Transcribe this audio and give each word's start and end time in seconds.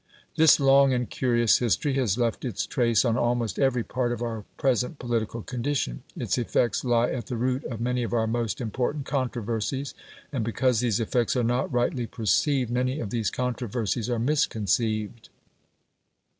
This 0.35 0.59
long 0.59 0.93
and 0.93 1.07
curious 1.07 1.59
history 1.59 1.93
has 1.93 2.17
left 2.17 2.43
its 2.43 2.65
trace 2.65 3.05
on 3.05 3.19
almost 3.19 3.59
every 3.59 3.83
part 3.83 4.11
of 4.11 4.23
our 4.23 4.45
present 4.57 4.97
political 4.97 5.43
condition; 5.43 6.01
its 6.17 6.39
effects 6.39 6.83
lie 6.83 7.11
at 7.11 7.27
the 7.27 7.37
root 7.37 7.63
of 7.65 7.79
many 7.79 8.01
of 8.01 8.11
our 8.11 8.25
most 8.25 8.59
important 8.59 9.05
controversies; 9.05 9.93
and 10.31 10.43
because 10.43 10.79
these 10.79 10.99
effects 10.99 11.35
are 11.35 11.43
not 11.43 11.71
rightly 11.71 12.07
perceived, 12.07 12.71
many 12.71 12.99
of 12.99 13.11
these 13.11 13.29
controversies 13.29 14.09
are 14.09 14.17
misconceived. 14.17 15.29